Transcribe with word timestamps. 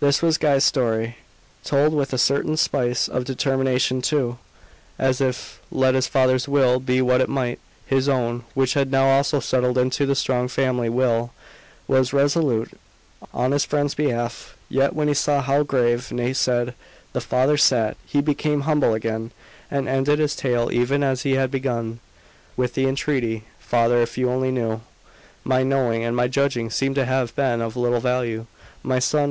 This 0.00 0.22
was 0.22 0.38
Guy's 0.38 0.64
story, 0.64 1.16
told 1.64 1.92
with 1.92 2.14
a 2.14 2.16
certain 2.16 2.56
spice 2.56 3.08
of 3.08 3.26
determination 3.26 4.00
too, 4.00 4.38
as 4.98 5.20
if 5.20 5.60
let 5.70 5.94
his 5.94 6.06
father's 6.06 6.48
will 6.48 6.80
be 6.80 7.02
what 7.02 7.20
it 7.20 7.28
might, 7.28 7.58
his 7.86 8.08
own, 8.08 8.44
which 8.54 8.72
had 8.72 8.90
now 8.90 9.04
also 9.08 9.38
settled 9.38 9.76
into 9.76 10.06
the 10.06 10.14
strong 10.14 10.48
"family" 10.48 10.88
will, 10.88 11.32
was 11.86 12.14
resolute 12.14 12.70
on 13.34 13.52
his 13.52 13.66
friend's 13.66 13.94
behalf. 13.94 14.56
Yet 14.70 14.94
when 14.94 15.08
he 15.08 15.12
saw 15.12 15.42
how 15.42 15.62
grave, 15.62 16.10
nay 16.10 16.32
sad, 16.32 16.72
the 17.12 17.20
father 17.20 17.58
sat, 17.58 17.98
he 18.06 18.22
became 18.22 18.62
humble 18.62 18.94
again, 18.94 19.30
and 19.70 19.86
ended 19.86 20.20
his 20.20 20.34
tale 20.34 20.70
even 20.72 21.02
as 21.02 21.20
he 21.20 21.32
had 21.32 21.50
begun, 21.50 22.00
with 22.56 22.72
the 22.72 22.86
entreaty 22.86 23.44
"Father, 23.58 24.00
if 24.00 24.16
you 24.16 24.30
only 24.30 24.50
knew" 24.52 24.80
"My 25.44 25.62
knowing 25.62 26.02
and 26.02 26.16
my 26.16 26.28
judging 26.28 26.70
seem 26.70 26.94
to 26.94 27.04
have 27.04 27.36
been 27.36 27.60
of 27.60 27.76
little 27.76 28.00
value, 28.00 28.46
my 28.82 28.98
son. 29.00 29.18